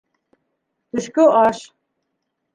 Төшкө 0.95 1.27
аш 1.43 1.61